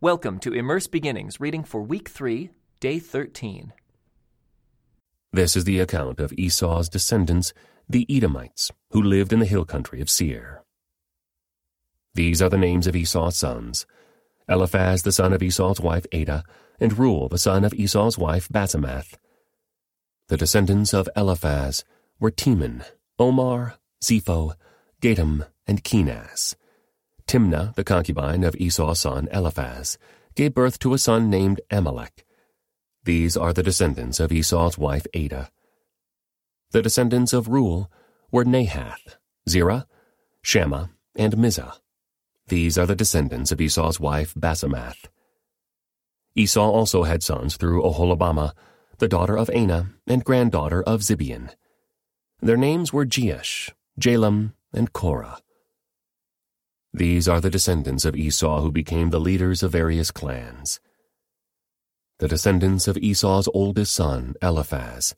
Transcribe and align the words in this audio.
Welcome 0.00 0.38
to 0.40 0.54
Immerse 0.54 0.86
Beginnings, 0.86 1.40
reading 1.40 1.64
for 1.64 1.82
week 1.82 2.08
3, 2.08 2.50
day 2.78 3.00
13. 3.00 3.72
This 5.32 5.56
is 5.56 5.64
the 5.64 5.80
account 5.80 6.20
of 6.20 6.32
Esau's 6.34 6.88
descendants, 6.88 7.52
the 7.88 8.06
Edomites, 8.08 8.70
who 8.92 9.02
lived 9.02 9.32
in 9.32 9.40
the 9.40 9.44
hill 9.44 9.64
country 9.64 10.00
of 10.00 10.08
Seir. 10.08 10.62
These 12.14 12.40
are 12.40 12.48
the 12.48 12.56
names 12.56 12.86
of 12.86 12.94
Esau's 12.94 13.36
sons 13.36 13.86
Eliphaz 14.48 15.02
the 15.02 15.10
son 15.10 15.32
of 15.32 15.42
Esau's 15.42 15.80
wife 15.80 16.06
Adah, 16.14 16.44
and 16.78 16.96
Reuel 16.96 17.28
the 17.28 17.36
son 17.36 17.64
of 17.64 17.74
Esau's 17.74 18.16
wife 18.16 18.48
Basemath. 18.48 19.14
The 20.28 20.36
descendants 20.36 20.94
of 20.94 21.08
Eliphaz 21.16 21.82
were 22.20 22.30
Teman, 22.30 22.84
Omar, 23.18 23.74
Zepho, 24.00 24.54
Gatam, 25.02 25.48
and 25.66 25.82
Kenaz. 25.82 26.54
Timnah, 27.28 27.74
the 27.74 27.84
concubine 27.84 28.42
of 28.42 28.56
Esau's 28.56 29.00
son 29.00 29.28
Eliphaz, 29.30 29.98
gave 30.34 30.54
birth 30.54 30.78
to 30.78 30.94
a 30.94 30.98
son 30.98 31.28
named 31.28 31.60
Amalek. 31.70 32.24
These 33.04 33.36
are 33.36 33.52
the 33.52 33.62
descendants 33.62 34.18
of 34.18 34.32
Esau's 34.32 34.78
wife 34.78 35.06
Adah. 35.14 35.50
The 36.70 36.80
descendants 36.80 37.34
of 37.34 37.48
Reuel 37.48 37.90
were 38.32 38.46
Nahath, 38.46 39.16
Zerah, 39.46 39.86
Shammah, 40.40 40.88
and 41.16 41.34
Mizzah. 41.36 41.74
These 42.46 42.78
are 42.78 42.86
the 42.86 42.96
descendants 42.96 43.52
of 43.52 43.60
Esau's 43.60 44.00
wife 44.00 44.32
Basemath. 44.32 45.10
Esau 46.34 46.70
also 46.70 47.02
had 47.02 47.22
sons 47.22 47.58
through 47.58 47.82
Oholibamah, 47.82 48.52
the 49.00 49.08
daughter 49.08 49.36
of 49.36 49.50
Anah 49.50 49.88
and 50.06 50.24
granddaughter 50.24 50.82
of 50.82 51.00
Zibeon. 51.00 51.50
Their 52.40 52.56
names 52.56 52.90
were 52.90 53.04
Jeush, 53.04 53.70
Jalam, 54.00 54.54
and 54.72 54.94
Korah. 54.94 55.40
These 56.92 57.28
are 57.28 57.40
the 57.40 57.50
descendants 57.50 58.04
of 58.04 58.16
Esau 58.16 58.60
who 58.62 58.72
became 58.72 59.10
the 59.10 59.20
leaders 59.20 59.62
of 59.62 59.72
various 59.72 60.10
clans. 60.10 60.80
The 62.18 62.28
descendants 62.28 62.88
of 62.88 62.96
Esau's 62.96 63.48
oldest 63.54 63.92
son, 63.92 64.34
Eliphaz, 64.42 65.14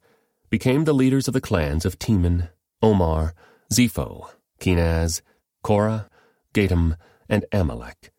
became 0.49 0.83
the 0.83 0.93
leaders 0.93 1.27
of 1.27 1.33
the 1.33 1.41
clans 1.41 1.85
of 1.85 1.97
Teman, 1.97 2.49
Omar, 2.81 3.33
Zepho, 3.73 4.29
Kenaz, 4.59 5.21
Korah, 5.63 6.09
Gatam, 6.53 6.97
and 7.29 7.45
Amalek. 7.51 8.11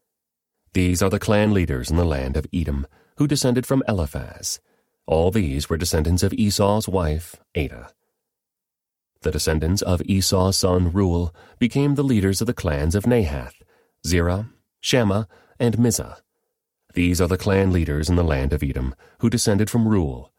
These 0.72 1.02
are 1.02 1.10
the 1.10 1.20
clan 1.20 1.52
leaders 1.52 1.90
in 1.90 1.96
the 1.96 2.05
land 2.05 2.36
of 2.36 2.46
Edom, 2.52 2.86
who 3.18 3.27
descended 3.28 3.66
from 3.66 3.82
Eliphaz. 3.86 4.58
All 5.06 5.30
these 5.30 5.68
were 5.68 5.77
descendants 5.77 6.22
of 6.22 6.32
Esau's 6.32 6.88
wife, 6.88 7.36
Adah. 7.55 7.90
The 9.22 9.30
descendants 9.30 9.82
of 9.82 10.02
Esau's 10.02 10.58
son 10.58 10.92
Reuel 10.92 11.32
became 11.60 11.94
the 11.94 12.02
leaders 12.02 12.40
of 12.40 12.48
the 12.48 12.54
clans 12.54 12.96
of 12.96 13.04
Nahath, 13.04 13.54
Zerah, 14.04 14.50
Shammah, 14.80 15.28
and 15.60 15.78
Mizzah. 15.78 16.18
These 16.94 17.20
are 17.20 17.28
the 17.28 17.38
clan 17.38 17.72
leaders 17.72 18.10
in 18.10 18.16
the 18.16 18.24
land 18.24 18.52
of 18.52 18.64
Edom, 18.64 18.96
who 19.20 19.30
descended 19.30 19.70
from 19.70 19.86
Reuel. 19.86 20.32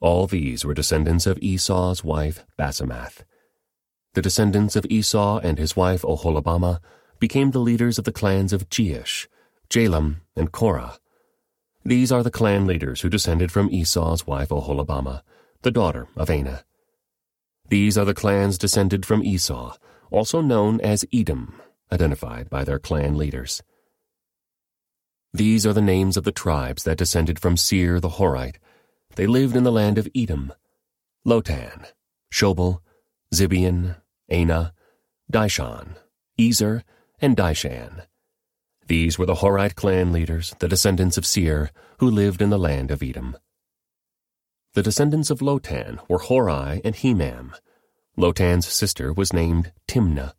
All 0.00 0.28
these 0.28 0.64
were 0.64 0.74
descendants 0.74 1.26
of 1.26 1.38
Esau's 1.42 2.04
wife 2.04 2.46
Basemath. 2.56 3.24
The 4.14 4.22
descendants 4.22 4.76
of 4.76 4.86
Esau 4.88 5.40
and 5.40 5.58
his 5.58 5.74
wife 5.74 6.02
Oholibamah 6.02 6.80
became 7.18 7.50
the 7.50 7.58
leaders 7.58 7.98
of 7.98 8.04
the 8.04 8.12
clans 8.12 8.52
of 8.52 8.70
Jeush, 8.70 9.26
Jalam, 9.68 10.20
and 10.36 10.52
Korah. 10.52 10.98
These 11.84 12.12
are 12.12 12.22
the 12.22 12.30
clan 12.30 12.66
leaders 12.66 13.00
who 13.00 13.08
descended 13.08 13.50
from 13.50 13.70
Esau's 13.70 14.26
wife 14.26 14.50
Oholibamah, 14.50 15.22
the 15.62 15.70
daughter 15.70 16.06
of 16.16 16.30
Anah. 16.30 16.64
These 17.70 17.96
are 17.96 18.04
the 18.04 18.14
clans 18.14 18.58
descended 18.58 19.06
from 19.06 19.22
Esau, 19.22 19.76
also 20.10 20.40
known 20.40 20.80
as 20.80 21.04
Edom, 21.12 21.60
identified 21.92 22.50
by 22.50 22.64
their 22.64 22.80
clan 22.80 23.16
leaders. 23.16 23.62
These 25.32 25.64
are 25.64 25.72
the 25.72 25.80
names 25.80 26.16
of 26.16 26.24
the 26.24 26.32
tribes 26.32 26.82
that 26.82 26.98
descended 26.98 27.38
from 27.38 27.56
Seir 27.56 28.00
the 28.00 28.16
Horite. 28.18 28.56
They 29.14 29.28
lived 29.28 29.54
in 29.54 29.62
the 29.62 29.70
land 29.70 29.98
of 29.98 30.08
Edom. 30.16 30.52
Lotan, 31.24 31.86
Shobal, 32.32 32.80
Zibeon, 33.32 33.98
Anah, 34.28 34.72
Dishon, 35.32 35.94
Ezer, 36.40 36.82
and 37.20 37.36
Dishan. 37.36 38.04
These 38.88 39.16
were 39.16 39.26
the 39.26 39.36
Horite 39.36 39.76
clan 39.76 40.10
leaders, 40.10 40.56
the 40.58 40.66
descendants 40.66 41.16
of 41.16 41.24
Seir, 41.24 41.70
who 41.98 42.10
lived 42.10 42.42
in 42.42 42.50
the 42.50 42.58
land 42.58 42.90
of 42.90 43.00
Edom. 43.00 43.36
The 44.74 44.82
descendants 44.84 45.30
of 45.30 45.40
Lotan 45.40 45.98
were 46.08 46.20
Horai 46.20 46.80
and 46.84 46.94
Hemam. 46.94 47.54
Lotan's 48.16 48.68
sister 48.68 49.12
was 49.12 49.32
named 49.32 49.72
Timnah. 49.88 50.34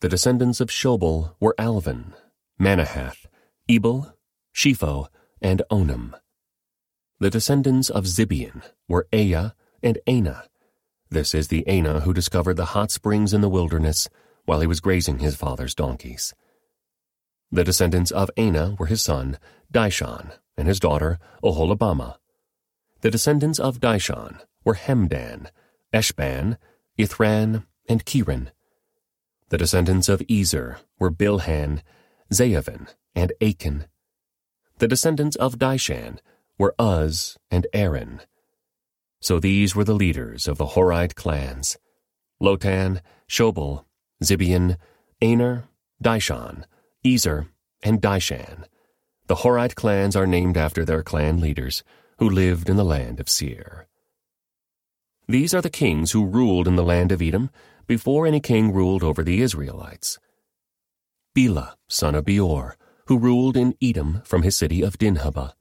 The 0.00 0.08
descendants 0.08 0.60
of 0.60 0.68
Shobal 0.68 1.34
were 1.40 1.56
Alvan, 1.58 2.14
Manahath, 2.60 3.26
Ebal, 3.68 4.14
Shepho, 4.54 5.08
and 5.42 5.62
Onam. 5.68 6.14
The 7.18 7.30
descendants 7.30 7.90
of 7.90 8.04
Zibeon 8.04 8.62
were 8.86 9.08
Aiah 9.12 9.54
and 9.82 9.98
Anah. 10.06 10.44
This 11.10 11.34
is 11.34 11.48
the 11.48 11.66
Anah 11.66 12.00
who 12.00 12.14
discovered 12.14 12.56
the 12.56 12.66
hot 12.66 12.92
springs 12.92 13.32
in 13.32 13.40
the 13.40 13.48
wilderness 13.48 14.08
while 14.44 14.60
he 14.60 14.66
was 14.68 14.80
grazing 14.80 15.18
his 15.18 15.34
father's 15.34 15.74
donkeys. 15.74 16.34
The 17.50 17.64
descendants 17.64 18.10
of 18.12 18.30
Anah 18.36 18.76
were 18.78 18.86
his 18.86 19.02
son, 19.02 19.38
Dishon, 19.72 20.32
and 20.56 20.68
his 20.68 20.78
daughter, 20.78 21.18
Oholibamah. 21.42 22.16
The 23.04 23.10
descendants 23.10 23.58
of 23.58 23.80
Dishon 23.80 24.40
were 24.64 24.76
Hemdan, 24.76 25.48
Eshban, 25.92 26.56
Ithran, 26.98 27.66
and 27.86 28.02
Keran. 28.06 28.50
The 29.50 29.58
descendants 29.58 30.08
of 30.08 30.22
Ezer 30.30 30.78
were 30.98 31.10
Bilhan, 31.10 31.82
Zaavan, 32.32 32.88
and 33.14 33.34
Akan. 33.42 33.84
The 34.78 34.88
descendants 34.88 35.36
of 35.36 35.58
Dishan 35.58 36.18
were 36.56 36.74
Uz 36.80 37.36
and 37.50 37.66
Aran. 37.74 38.22
So 39.20 39.38
these 39.38 39.76
were 39.76 39.84
the 39.84 39.92
leaders 39.92 40.48
of 40.48 40.56
the 40.56 40.68
Horite 40.68 41.14
clans 41.14 41.76
Lotan, 42.42 43.02
Shobal, 43.28 43.84
Zibeon, 44.22 44.78
Anah, 45.20 45.64
Dishon, 46.02 46.64
Ezer, 47.04 47.48
and 47.82 48.00
Dishan. 48.00 48.64
The 49.26 49.36
Horite 49.36 49.74
clans 49.74 50.16
are 50.16 50.26
named 50.26 50.56
after 50.56 50.86
their 50.86 51.02
clan 51.02 51.38
leaders 51.38 51.84
who 52.18 52.28
lived 52.28 52.68
in 52.68 52.76
the 52.76 52.84
land 52.84 53.20
of 53.20 53.28
Seir. 53.28 53.86
These 55.26 55.54
are 55.54 55.62
the 55.62 55.70
kings 55.70 56.12
who 56.12 56.26
ruled 56.26 56.68
in 56.68 56.76
the 56.76 56.84
land 56.84 57.10
of 57.10 57.22
Edom 57.22 57.50
before 57.86 58.26
any 58.26 58.40
king 58.40 58.72
ruled 58.72 59.02
over 59.02 59.22
the 59.22 59.40
Israelites. 59.40 60.18
Bela, 61.34 61.76
son 61.88 62.14
of 62.14 62.26
Beor, 62.26 62.76
who 63.06 63.18
ruled 63.18 63.56
in 63.56 63.74
Edom 63.82 64.22
from 64.24 64.42
his 64.42 64.56
city 64.56 64.82
of 64.82 64.98
Dinhabah. 64.98 65.54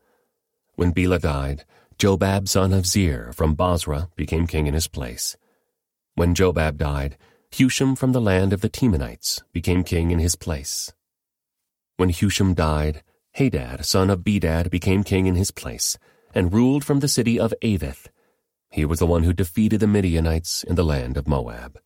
When 0.76 0.92
Bela 0.92 1.20
died, 1.20 1.66
Jobab, 1.98 2.48
son 2.48 2.74
of 2.74 2.86
Zir 2.86 3.32
from 3.34 3.56
Bozrah, 3.56 4.10
became 4.16 4.48
king 4.48 4.68
in 4.68 4.74
his 4.74 4.88
place. 4.88 5.38
When 6.16 6.36
Jobab 6.36 6.78
died, 6.78 7.18
Husham 7.52 7.96
from 7.96 8.12
the 8.12 8.22
land 8.22 8.54
of 8.54 8.62
the 8.62 8.70
Temanites 8.70 9.42
became 9.52 9.84
king 9.84 10.12
in 10.12 10.20
his 10.20 10.36
place. 10.36 10.92
When 11.98 12.10
Husham 12.10 12.54
died, 12.54 13.04
Hadad, 13.32 13.86
son 13.86 14.10
of 14.10 14.24
Bedad, 14.24 14.70
became 14.70 15.04
king 15.04 15.26
in 15.28 15.36
his 15.36 15.52
place 15.52 15.98
and 16.34 16.54
ruled 16.54 16.84
from 16.84 17.00
the 17.00 17.08
city 17.08 17.40
of 17.40 17.54
Avith. 17.62 18.08
He 18.72 18.86
was 18.86 19.00
the 19.00 19.06
one 19.06 19.24
who 19.24 19.34
defeated 19.34 19.80
the 19.80 19.88
Midianites 19.88 20.64
in 20.64 20.76
the 20.76 20.84
land 20.84 21.18
of 21.18 21.28
Moab. 21.28 21.80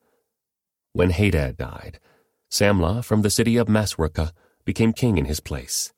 When 0.93 1.09
Hadad 1.09 1.57
died, 1.57 1.99
Samlah 2.49 3.03
from 3.03 3.21
the 3.21 3.29
city 3.29 3.57
of 3.57 3.67
Masrekah 3.67 4.31
became 4.63 4.93
king 4.93 5.17
in 5.17 5.25
his 5.25 5.39
place. 5.39 5.93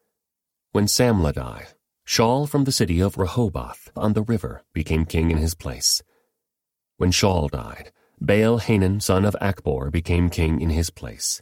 When 0.72 0.86
Samlah 0.86 1.34
died, 1.34 1.68
Shaul 2.08 2.50
from 2.50 2.64
the 2.64 2.72
city 2.72 3.00
of 3.00 3.18
Rehoboth 3.18 3.92
on 3.96 4.14
the 4.14 4.24
river 4.24 4.64
became 4.74 5.06
king 5.06 5.30
in 5.30 5.38
his 5.38 5.54
place. 5.54 6.02
When 6.98 7.12
Shaul 7.12 7.52
died, 7.52 7.92
Baal 8.20 8.58
Hanan 8.58 9.00
son 9.00 9.26
of 9.26 9.36
Acbor 9.40 9.92
became 9.92 10.30
king 10.30 10.60
in 10.60 10.72
his 10.72 10.90
place. 10.90 11.42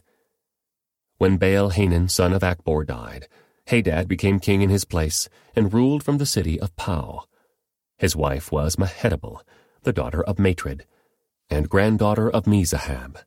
When 1.16 1.36
Baal 1.36 1.70
Hanan 1.70 2.08
son 2.08 2.32
of 2.32 2.42
Acbor 2.42 2.86
died, 2.86 3.28
Hadad 3.68 4.08
became 4.08 4.40
king 4.40 4.62
in 4.62 4.70
his 4.70 4.86
place 4.86 5.28
and 5.54 5.72
ruled 5.74 6.02
from 6.02 6.16
the 6.16 6.26
city 6.26 6.58
of 6.58 6.74
Pau. 6.76 7.24
His 7.98 8.16
wife 8.16 8.50
was 8.50 8.76
Mehetabel, 8.76 9.42
the 9.82 9.92
daughter 9.92 10.22
of 10.22 10.38
Matred, 10.38 10.86
and 11.50 11.68
granddaughter 11.68 12.30
of 12.30 12.44
Mezahab. 12.44 13.18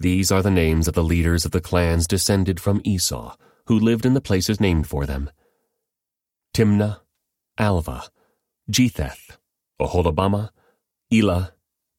These 0.00 0.32
are 0.32 0.42
the 0.42 0.50
names 0.50 0.88
of 0.88 0.94
the 0.94 1.04
leaders 1.04 1.44
of 1.44 1.50
the 1.50 1.60
clans 1.60 2.06
descended 2.06 2.58
from 2.58 2.80
Esau, 2.84 3.36
who 3.66 3.78
lived 3.78 4.06
in 4.06 4.14
the 4.14 4.22
places 4.22 4.60
named 4.60 4.86
for 4.86 5.04
them. 5.04 5.30
Timnah, 6.54 7.00
Alvah, 7.58 8.08
Jetheth, 8.70 9.36
Oholibamah, 9.78 10.50
Elah, 11.12 11.52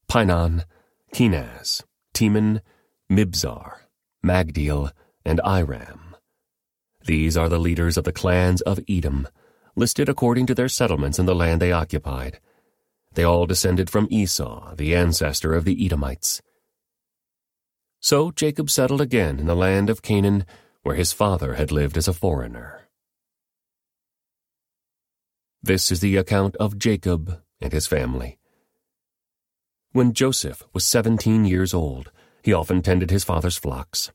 Pinon, 0.08 0.64
Kenaz, 1.14 1.84
Teman, 2.12 2.60
Mibzar, 3.08 3.82
Magdiel, 4.24 4.90
and 5.24 5.40
Iram. 5.44 6.09
These 7.04 7.36
are 7.36 7.48
the 7.48 7.58
leaders 7.58 7.96
of 7.96 8.04
the 8.04 8.12
clans 8.12 8.60
of 8.62 8.80
Edom, 8.88 9.26
listed 9.74 10.08
according 10.08 10.46
to 10.46 10.54
their 10.54 10.68
settlements 10.68 11.18
in 11.18 11.26
the 11.26 11.34
land 11.34 11.60
they 11.60 11.72
occupied. 11.72 12.40
They 13.12 13.24
all 13.24 13.46
descended 13.46 13.90
from 13.90 14.08
Esau, 14.10 14.74
the 14.76 14.94
ancestor 14.94 15.54
of 15.54 15.64
the 15.64 15.84
Edomites. 15.84 16.40
So 18.00 18.30
Jacob 18.30 18.70
settled 18.70 19.00
again 19.00 19.38
in 19.38 19.46
the 19.46 19.56
land 19.56 19.90
of 19.90 20.02
Canaan, 20.02 20.44
where 20.82 20.94
his 20.94 21.12
father 21.12 21.54
had 21.54 21.72
lived 21.72 21.96
as 21.96 22.08
a 22.08 22.12
foreigner. 22.12 22.88
This 25.62 25.92
is 25.92 26.00
the 26.00 26.16
account 26.16 26.56
of 26.56 26.78
Jacob 26.78 27.42
and 27.60 27.72
his 27.72 27.86
family. 27.86 28.38
When 29.92 30.14
Joseph 30.14 30.62
was 30.72 30.86
seventeen 30.86 31.44
years 31.44 31.74
old, 31.74 32.10
he 32.42 32.52
often 32.52 32.80
tended 32.80 33.10
his 33.10 33.24
father's 33.24 33.58
flocks. 33.58 34.12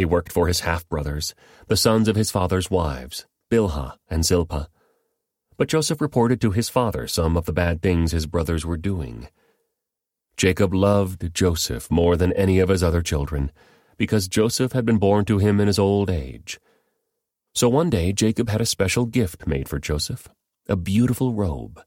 He 0.00 0.06
worked 0.06 0.32
for 0.32 0.46
his 0.46 0.60
half 0.60 0.88
brothers, 0.88 1.34
the 1.66 1.76
sons 1.76 2.08
of 2.08 2.16
his 2.16 2.30
father's 2.30 2.70
wives, 2.70 3.26
Bilhah 3.50 3.98
and 4.08 4.24
Zilpah. 4.24 4.70
But 5.58 5.68
Joseph 5.68 6.00
reported 6.00 6.40
to 6.40 6.52
his 6.52 6.70
father 6.70 7.06
some 7.06 7.36
of 7.36 7.44
the 7.44 7.52
bad 7.52 7.82
things 7.82 8.12
his 8.12 8.24
brothers 8.24 8.64
were 8.64 8.78
doing. 8.78 9.28
Jacob 10.38 10.72
loved 10.72 11.34
Joseph 11.34 11.90
more 11.90 12.16
than 12.16 12.32
any 12.32 12.60
of 12.60 12.70
his 12.70 12.82
other 12.82 13.02
children, 13.02 13.52
because 13.98 14.26
Joseph 14.26 14.72
had 14.72 14.86
been 14.86 14.96
born 14.96 15.26
to 15.26 15.36
him 15.36 15.60
in 15.60 15.66
his 15.66 15.78
old 15.78 16.08
age. 16.08 16.58
So 17.54 17.68
one 17.68 17.90
day 17.90 18.14
Jacob 18.14 18.48
had 18.48 18.62
a 18.62 18.64
special 18.64 19.04
gift 19.04 19.46
made 19.46 19.68
for 19.68 19.78
Joseph, 19.78 20.28
a 20.66 20.76
beautiful 20.76 21.34
robe. 21.34 21.78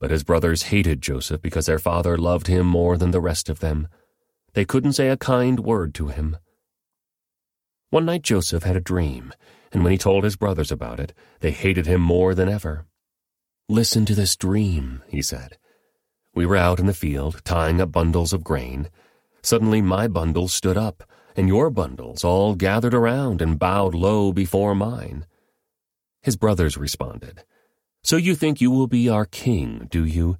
But 0.00 0.12
his 0.12 0.24
brothers 0.24 0.62
hated 0.72 1.02
Joseph 1.02 1.42
because 1.42 1.66
their 1.66 1.78
father 1.78 2.16
loved 2.16 2.46
him 2.46 2.66
more 2.66 2.96
than 2.96 3.10
the 3.10 3.20
rest 3.20 3.50
of 3.50 3.60
them. 3.60 3.86
They 4.54 4.64
couldn't 4.64 4.94
say 4.94 5.10
a 5.10 5.18
kind 5.18 5.60
word 5.60 5.92
to 5.96 6.08
him. 6.08 6.38
One 7.90 8.04
night 8.04 8.22
Joseph 8.22 8.64
had 8.64 8.76
a 8.76 8.80
dream, 8.80 9.32
and 9.72 9.82
when 9.82 9.92
he 9.92 9.98
told 9.98 10.24
his 10.24 10.36
brothers 10.36 10.70
about 10.70 11.00
it, 11.00 11.14
they 11.40 11.52
hated 11.52 11.86
him 11.86 12.02
more 12.02 12.34
than 12.34 12.48
ever. 12.48 12.84
Listen 13.66 14.04
to 14.04 14.14
this 14.14 14.36
dream, 14.36 15.02
he 15.08 15.22
said. 15.22 15.56
We 16.34 16.44
were 16.44 16.56
out 16.56 16.80
in 16.80 16.86
the 16.86 16.92
field, 16.92 17.40
tying 17.44 17.80
up 17.80 17.90
bundles 17.90 18.34
of 18.34 18.44
grain. 18.44 18.90
Suddenly 19.42 19.80
my 19.80 20.06
bundle 20.06 20.48
stood 20.48 20.76
up, 20.76 21.02
and 21.34 21.48
your 21.48 21.70
bundles 21.70 22.24
all 22.24 22.54
gathered 22.54 22.92
around 22.92 23.40
and 23.40 23.58
bowed 23.58 23.94
low 23.94 24.32
before 24.32 24.74
mine. 24.74 25.24
His 26.20 26.36
brothers 26.36 26.76
responded, 26.76 27.42
So 28.02 28.16
you 28.16 28.34
think 28.34 28.60
you 28.60 28.70
will 28.70 28.86
be 28.86 29.08
our 29.08 29.24
king, 29.24 29.88
do 29.90 30.04
you? 30.04 30.36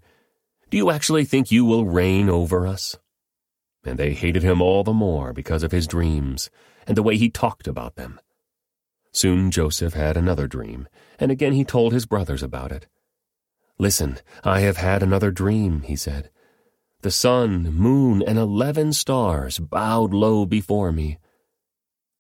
Do 0.68 0.76
you 0.76 0.90
actually 0.90 1.24
think 1.24 1.50
you 1.50 1.64
will 1.64 1.86
reign 1.86 2.28
over 2.28 2.66
us? 2.66 2.96
And 3.84 3.98
they 3.98 4.12
hated 4.12 4.42
him 4.42 4.60
all 4.60 4.84
the 4.84 4.92
more 4.92 5.32
because 5.32 5.62
of 5.62 5.72
his 5.72 5.86
dreams 5.86 6.50
and 6.88 6.96
the 6.96 7.02
way 7.02 7.17
he 7.17 7.31
talked 7.31 7.69
about 7.69 7.94
them. 7.94 8.19
Soon 9.12 9.50
Joseph 9.50 9.94
had 9.94 10.17
another 10.17 10.49
dream, 10.49 10.88
and 11.20 11.31
again 11.31 11.52
he 11.52 11.64
told 11.64 11.93
his 11.93 12.06
brothers 12.06 12.43
about 12.43 12.73
it. 12.73 12.87
Listen, 13.79 14.19
I 14.43 14.61
have 14.61 14.79
had 14.79 15.02
another 15.02 15.31
dream, 15.31 15.82
he 15.82 15.94
said. 15.94 16.31
The 17.02 17.11
sun, 17.12 17.73
moon, 17.75 18.23
and 18.26 18.38
eleven 18.38 18.93
stars 18.93 19.61
bowed 19.61 20.12
low 20.12 20.46
before 20.46 20.90
me. 20.90 21.19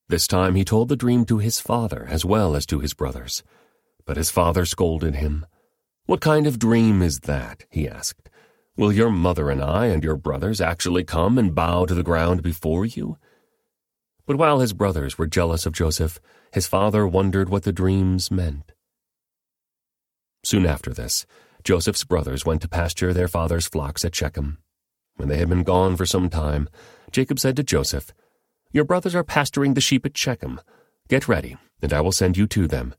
This 0.08 0.28
time 0.28 0.54
he 0.54 0.64
told 0.64 0.88
the 0.88 0.96
dream 0.96 1.24
to 1.24 1.38
his 1.38 1.60
father 1.60 2.06
as 2.08 2.24
well 2.24 2.54
as 2.54 2.64
to 2.66 2.78
his 2.78 2.94
brothers. 2.94 3.42
But 4.04 4.16
his 4.16 4.30
father 4.30 4.64
scolded 4.64 5.16
him. 5.16 5.46
What 6.06 6.20
kind 6.20 6.46
of 6.46 6.58
dream 6.58 7.02
is 7.02 7.20
that? 7.20 7.64
he 7.70 7.88
asked. 7.88 8.30
Will 8.76 8.92
your 8.92 9.10
mother 9.10 9.50
and 9.50 9.62
I 9.62 9.86
and 9.86 10.04
your 10.04 10.16
brothers 10.16 10.60
actually 10.60 11.04
come 11.04 11.36
and 11.36 11.54
bow 11.54 11.84
to 11.84 11.94
the 11.94 12.04
ground 12.04 12.42
before 12.42 12.86
you? 12.86 13.18
But 14.28 14.36
while 14.36 14.60
his 14.60 14.74
brothers 14.74 15.16
were 15.16 15.26
jealous 15.26 15.64
of 15.64 15.72
Joseph, 15.72 16.20
his 16.52 16.66
father 16.66 17.08
wondered 17.08 17.48
what 17.48 17.62
the 17.62 17.72
dreams 17.72 18.30
meant. 18.30 18.72
Soon 20.44 20.66
after 20.66 20.92
this, 20.92 21.24
Joseph's 21.64 22.04
brothers 22.04 22.44
went 22.44 22.60
to 22.60 22.68
pasture 22.68 23.14
their 23.14 23.26
father's 23.26 23.66
flocks 23.66 24.04
at 24.04 24.14
Shechem. 24.14 24.58
When 25.16 25.30
they 25.30 25.38
had 25.38 25.48
been 25.48 25.62
gone 25.62 25.96
for 25.96 26.04
some 26.04 26.28
time, 26.28 26.68
Jacob 27.10 27.38
said 27.38 27.56
to 27.56 27.62
Joseph, 27.62 28.12
Your 28.70 28.84
brothers 28.84 29.14
are 29.14 29.24
pasturing 29.24 29.72
the 29.72 29.80
sheep 29.80 30.04
at 30.04 30.14
Shechem. 30.14 30.60
Get 31.08 31.26
ready, 31.26 31.56
and 31.80 31.94
I 31.94 32.02
will 32.02 32.12
send 32.12 32.36
you 32.36 32.46
to 32.48 32.68
them. 32.68 32.94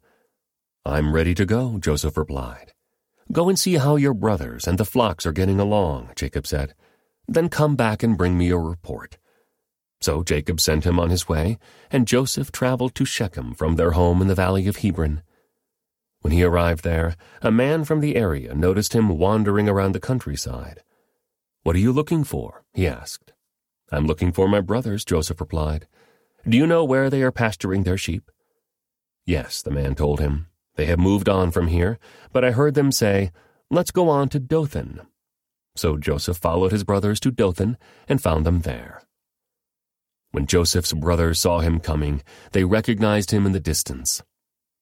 I'm 0.83 1.13
ready 1.13 1.35
to 1.35 1.45
go, 1.45 1.77
Joseph 1.77 2.17
replied. 2.17 2.73
Go 3.31 3.49
and 3.49 3.59
see 3.59 3.75
how 3.75 3.97
your 3.97 4.15
brothers 4.15 4.67
and 4.67 4.79
the 4.79 4.83
flocks 4.83 5.27
are 5.27 5.31
getting 5.31 5.59
along, 5.59 6.09
Jacob 6.15 6.47
said. 6.47 6.73
Then 7.27 7.49
come 7.49 7.75
back 7.75 8.01
and 8.01 8.17
bring 8.17 8.35
me 8.35 8.49
a 8.49 8.57
report. 8.57 9.19
So 10.01 10.23
Jacob 10.23 10.61
sent 10.61 10.85
him 10.85 10.99
on 10.99 11.09
his 11.09 11.27
way, 11.27 11.57
and 11.91 12.07
Joseph 12.07 12.51
traveled 12.51 12.95
to 12.95 13.05
Shechem 13.05 13.53
from 13.53 13.75
their 13.75 13.91
home 13.91 14.21
in 14.21 14.27
the 14.27 14.35
valley 14.35 14.67
of 14.67 14.77
Hebron. 14.77 15.21
When 16.21 16.33
he 16.33 16.43
arrived 16.43 16.83
there, 16.83 17.15
a 17.41 17.51
man 17.51 17.83
from 17.83 17.99
the 17.99 18.15
area 18.15 18.53
noticed 18.53 18.93
him 18.93 19.17
wandering 19.17 19.67
around 19.67 19.93
the 19.93 19.99
countryside. 19.99 20.83
What 21.63 21.75
are 21.75 21.79
you 21.79 21.91
looking 21.91 22.23
for? 22.23 22.63
he 22.73 22.87
asked. 22.87 23.33
I'm 23.91 24.05
looking 24.05 24.31
for 24.31 24.47
my 24.47 24.61
brothers, 24.61 25.03
Joseph 25.03 25.39
replied. 25.39 25.87
Do 26.47 26.57
you 26.57 26.67
know 26.67 26.85
where 26.85 27.09
they 27.09 27.21
are 27.21 27.31
pasturing 27.31 27.83
their 27.83 27.97
sheep? 27.97 28.31
Yes, 29.25 29.61
the 29.61 29.71
man 29.71 29.95
told 29.95 30.19
him. 30.19 30.47
They 30.75 30.85
have 30.85 30.99
moved 30.99 31.27
on 31.27 31.51
from 31.51 31.67
here, 31.67 31.99
but 32.31 32.45
I 32.45 32.51
heard 32.51 32.73
them 32.73 32.91
say, 32.91 33.31
Let's 33.69 33.91
go 33.91 34.09
on 34.09 34.29
to 34.29 34.39
Dothan. 34.39 35.01
So 35.75 35.97
Joseph 35.97 36.37
followed 36.37 36.71
his 36.71 36.83
brothers 36.83 37.19
to 37.21 37.31
Dothan 37.31 37.77
and 38.07 38.21
found 38.21 38.45
them 38.45 38.61
there. 38.61 39.03
When 40.31 40.45
Joseph's 40.45 40.93
brothers 40.93 41.39
saw 41.39 41.59
him 41.59 41.79
coming, 41.79 42.21
they 42.51 42.63
recognized 42.63 43.31
him 43.31 43.45
in 43.45 43.51
the 43.51 43.59
distance. 43.59 44.21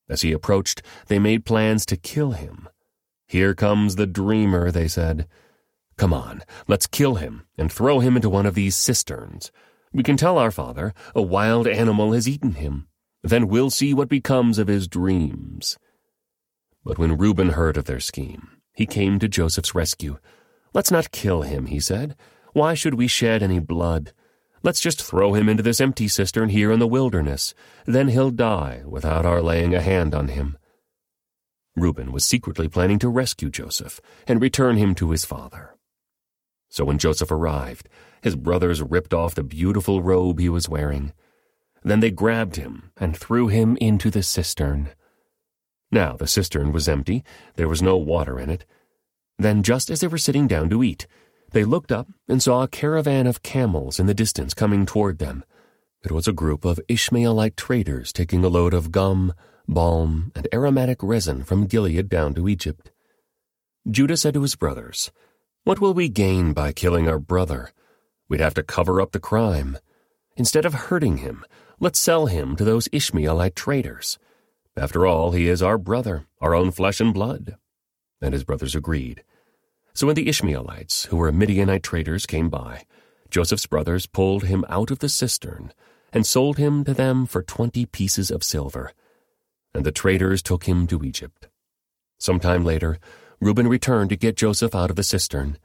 As 0.09 0.21
he 0.21 0.31
approached, 0.31 0.81
they 1.07 1.19
made 1.19 1.45
plans 1.45 1.85
to 1.88 1.97
kill 1.97 2.31
him. 2.31 2.67
Here 3.27 3.53
comes 3.53 3.95
the 3.95 4.07
dreamer, 4.07 4.71
they 4.71 4.88
said. 4.88 5.27
Come 5.97 6.13
on, 6.13 6.44
let's 6.67 6.88
kill 6.88 7.15
him 7.15 7.45
and 7.57 7.71
throw 7.71 7.99
him 7.99 8.15
into 8.15 8.29
one 8.29 8.45
of 8.45 8.55
these 8.55 8.77
cisterns. 8.77 9.51
We 9.91 10.03
can 10.03 10.17
tell 10.17 10.38
our 10.38 10.51
father 10.51 10.94
a 11.15 11.21
wild 11.21 11.67
animal 11.67 12.13
has 12.13 12.27
eaten 12.27 12.53
him. 12.53 12.88
Then 13.23 13.47
we'll 13.47 13.69
see 13.69 13.93
what 13.93 14.09
becomes 14.09 14.59
of 14.59 14.67
his 14.67 14.88
dreams. 14.88 15.77
But 16.83 16.97
when 16.97 17.17
Reuben 17.17 17.50
heard 17.50 17.77
of 17.77 17.85
their 17.85 18.00
scheme, 18.00 18.50
he 18.73 18.85
came 18.85 19.17
to 19.19 19.27
Joseph's 19.27 19.73
rescue. 19.73 20.19
Let's 20.73 20.91
not 20.91 21.11
kill 21.11 21.41
him, 21.41 21.65
he 21.65 21.79
said. 21.79 22.15
Why 22.53 22.75
should 22.75 22.93
we 22.93 23.07
shed 23.07 23.41
any 23.41 23.59
blood? 23.59 24.13
Let's 24.63 24.80
just 24.80 25.01
throw 25.01 25.33
him 25.33 25.48
into 25.48 25.63
this 25.63 25.80
empty 25.80 26.07
cistern 26.07 26.50
here 26.50 26.71
in 26.71 26.80
the 26.80 26.88
wilderness. 26.88 27.54
Then 27.86 28.09
he'll 28.09 28.31
die 28.31 28.83
without 28.86 29.25
our 29.25 29.42
laying 29.42 29.75
a 29.75 29.81
hand 29.81 30.15
on 30.15 30.30
him. 30.30 30.57
Reuben 31.75 32.12
was 32.12 32.25
secretly 32.25 32.68
planning 32.68 32.98
to 33.00 33.09
rescue 33.09 33.50
Joseph 33.50 34.01
and 34.25 34.42
return 34.42 34.77
him 34.77 34.95
to 34.95 35.12
his 35.12 35.25
father. 35.25 35.75
So 36.69 36.86
when 36.86 36.98
Joseph 36.98 37.31
arrived, 37.31 37.88
his 38.21 38.36
brothers 38.36 38.81
ripped 38.81 39.13
off 39.13 39.36
the 39.36 39.44
beautiful 39.44 40.01
robe 40.01 40.39
he 40.39 40.50
was 40.50 40.68
wearing. 40.68 41.13
Then 41.83 42.00
they 42.00 42.12
grabbed 42.12 42.56
him 42.56 42.92
and 42.98 43.15
threw 43.15 43.48
him 43.48 43.77
into 43.80 44.10
the 44.10 44.24
cistern. 44.24 44.89
Now 45.92 46.18
the 46.18 46.27
cistern 46.27 46.74
was 46.74 46.89
empty, 46.89 47.24
there 47.55 47.70
was 47.70 47.81
no 47.81 47.96
water 47.96 48.39
in 48.39 48.50
it. 48.50 48.65
Then, 49.39 49.62
just 49.62 49.91
as 49.91 50.01
they 50.01 50.08
were 50.08 50.17
sitting 50.17 50.48
down 50.48 50.70
to 50.72 50.84
eat, 50.84 51.05
they 51.51 51.63
looked 51.63 51.92
up 51.92 52.08
and 52.27 52.42
saw 52.42 52.63
a 52.63 52.68
caravan 52.68 53.27
of 53.27 53.44
camels 53.44 54.00
in 54.00 54.06
the 54.06 54.13
distance 54.13 54.54
coming 54.54 54.86
toward 54.86 55.20
them. 55.20 55.44
It 56.04 56.12
was 56.12 56.27
a 56.27 56.34
group 56.34 56.66
of 56.66 56.80
Ishmaelite 56.88 57.58
traders 57.58 58.13
taking 58.13 58.44
a 58.44 58.50
load 58.50 58.74
of 58.74 58.92
gum, 58.92 59.34
balm, 59.68 60.32
and 60.36 60.48
aromatic 60.54 61.01
resin 61.01 61.44
from 61.44 61.66
Gilead 61.66 62.10
down 62.10 62.34
to 62.36 62.48
Egypt. 62.48 62.92
Judah 63.89 64.18
said 64.18 64.34
to 64.34 64.42
his 64.42 64.56
brothers, 64.56 65.12
What 65.63 65.80
will 65.80 65.94
we 65.94 66.10
gain 66.10 66.54
by 66.54 66.72
killing 66.72 67.08
our 67.08 67.20
brother? 67.20 67.72
We'd 68.30 68.42
have 68.42 68.54
to 68.56 68.63
cover 68.63 69.01
up 69.01 69.12
the 69.12 69.20
crime. 69.20 69.77
Instead 70.36 70.66
of 70.66 70.74
hurting 70.74 71.18
him, 71.18 71.46
let's 71.80 72.00
sell 72.00 72.25
him 72.27 72.56
to 72.58 72.63
those 72.63 72.89
Ishmaelite 72.92 73.56
traders. 73.56 74.20
After 74.75 75.08
all, 75.08 75.32
he 75.32 75.48
is 75.48 75.63
our 75.63 75.77
brother, 75.77 76.25
our 76.42 76.54
own 76.54 76.72
flesh 76.72 77.00
and 77.00 77.13
blood. 77.13 77.56
And 78.22 78.34
his 78.34 78.44
brothers 78.44 78.75
agreed. 78.75 79.24
So 79.98 80.06
when 80.06 80.16
the 80.16 80.30
Ishmaelites, 80.30 81.06
who 81.06 81.18
were 81.18 81.32
Midianite 81.32 81.82
traders, 81.82 82.27
came 82.27 82.50
by, 82.50 82.84
Joseph's 83.32 83.66
brothers 83.66 84.06
pulled 84.06 84.44
him 84.44 84.63
out 84.70 84.92
of 84.92 85.00
the 85.00 85.10
cistern 85.10 85.74
and 86.13 86.24
sold 86.24 86.60
him 86.60 86.84
to 86.84 86.94
them 86.94 87.25
for 87.25 87.42
twenty 87.42 87.88
pieces 87.88 88.30
of 88.30 88.44
silver. 88.44 88.92
And 89.74 89.84
the 89.84 89.92
traders 89.92 90.44
took 90.44 90.66
him 90.66 90.86
to 90.86 91.04
Egypt. 91.04 91.48
Some 92.20 92.39
time 92.39 92.63
later, 92.63 93.00
Reuben 93.42 93.68
returned 93.68 94.12
to 94.12 94.16
get 94.16 94.38
Joseph 94.38 94.75
out 94.75 94.92
of 94.92 94.98
the 94.98 95.01
cistern. 95.01 95.58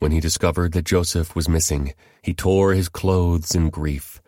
When 0.00 0.12
he 0.12 0.20
discovered 0.20 0.72
that 0.72 0.84
Joseph 0.84 1.34
was 1.34 1.48
missing, 1.48 1.94
he 2.20 2.34
tore 2.34 2.74
his 2.74 2.90
clothes 2.90 3.54
in 3.54 3.70
grief. 3.70 4.20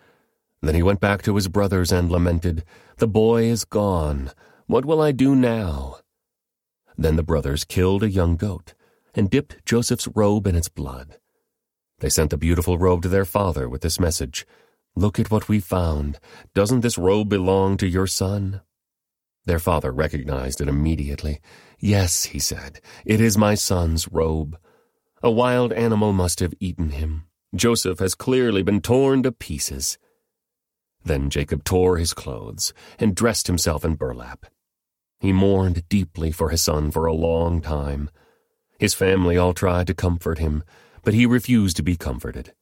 Then 0.63 0.75
he 0.75 0.83
went 0.83 1.01
back 1.01 1.21
to 1.25 1.35
his 1.35 1.49
brothers 1.49 1.93
and 1.93 2.11
lamented, 2.11 2.65
The 2.97 3.07
boy 3.07 3.43
is 3.43 3.67
gone. 3.67 4.31
What 4.69 4.87
will 4.87 5.03
I 5.03 5.13
do 5.13 5.35
now? 5.35 5.99
Then 6.97 7.17
the 7.17 7.23
brothers 7.23 7.65
killed 7.65 8.03
a 8.03 8.09
young 8.09 8.37
goat 8.37 8.73
and 9.19 9.29
dipped 9.29 9.67
Joseph's 9.67 10.07
robe 10.15 10.47
in 10.47 10.55
its 10.55 10.69
blood. 10.69 11.19
They 11.99 12.09
sent 12.09 12.31
the 12.31 12.37
beautiful 12.37 12.79
robe 12.79 13.03
to 13.03 13.09
their 13.09 13.25
father 13.25 13.69
with 13.69 13.83
this 13.83 13.99
message 13.99 14.47
Look 14.95 15.19
at 15.19 15.31
what 15.31 15.49
we 15.49 15.61
found. 15.61 16.19
Doesn't 16.55 16.81
this 16.81 16.99
robe 16.99 17.29
belong 17.29 17.77
to 17.79 17.89
your 17.89 18.07
son? 18.07 18.63
Their 19.45 19.59
father 19.59 19.93
recognized 19.93 20.61
it 20.61 20.69
immediately. 20.69 21.41
Yes, 21.81 22.27
he 22.27 22.39
said, 22.39 22.81
it 23.05 23.21
is 23.21 23.37
my 23.37 23.55
son's 23.55 24.09
robe. 24.09 24.57
A 25.23 25.31
wild 25.31 25.73
animal 25.73 26.13
must 26.13 26.39
have 26.41 26.55
eaten 26.61 26.91
him. 26.91 27.27
Joseph 27.55 27.99
has 27.99 28.15
clearly 28.15 28.63
been 28.63 28.81
torn 28.81 29.25
to 29.25 29.33
pieces. 29.33 29.99
Then 31.05 31.29
Jacob 31.29 31.65
tore 31.65 31.97
his 31.97 32.15
clothes 32.15 32.73
and 32.99 33.17
dressed 33.17 33.49
himself 33.49 33.85
in 33.85 33.95
burlap. 33.95 34.47
He 35.19 35.33
mourned 35.33 35.89
deeply 35.89 36.31
for 36.31 36.51
his 36.51 36.63
son 36.63 36.93
for 36.93 37.07
a 37.07 37.13
long 37.13 37.61
time. 37.61 38.11
His 38.79 38.95
family 38.95 39.37
all 39.37 39.55
tried 39.55 39.87
to 39.89 39.95
comfort 39.95 40.39
him, 40.39 40.63
but 41.03 41.15
he 41.15 41.27
refused 41.27 41.77
to 41.77 41.83
be 41.83 41.97
comforted. 41.97 42.53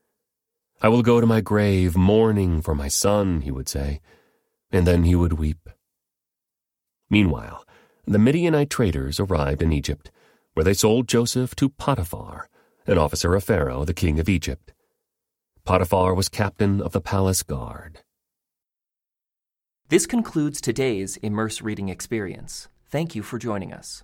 I 0.80 0.88
will 0.88 1.02
go 1.02 1.20
to 1.20 1.26
my 1.26 1.40
grave 1.40 1.96
mourning 1.96 2.62
for 2.62 2.74
my 2.74 2.88
son, 2.88 3.42
he 3.42 3.50
would 3.50 3.68
say, 3.68 4.00
and 4.70 4.86
then 4.86 5.04
he 5.04 5.14
would 5.14 5.34
weep. 5.34 5.68
Meanwhile, 7.10 7.64
the 8.06 8.18
Midianite 8.18 8.70
traders 8.70 9.20
arrived 9.20 9.62
in 9.62 9.72
Egypt, 9.72 10.10
where 10.54 10.64
they 10.64 10.74
sold 10.74 11.08
Joseph 11.08 11.54
to 11.56 11.68
Potiphar, 11.68 12.48
an 12.86 12.98
officer 12.98 13.34
of 13.34 13.44
Pharaoh, 13.44 13.84
the 13.84 13.94
king 13.94 14.18
of 14.18 14.28
Egypt. 14.28 14.72
Potiphar 15.64 16.14
was 16.14 16.28
captain 16.28 16.80
of 16.80 16.92
the 16.92 17.00
palace 17.00 17.42
guard. 17.42 18.00
This 19.88 20.06
concludes 20.06 20.60
today's 20.60 21.16
Immerse 21.18 21.60
Reading 21.60 21.88
Experience. 21.88 22.68
Thank 22.88 23.14
you 23.14 23.22
for 23.22 23.38
joining 23.38 23.72
us. 23.72 24.02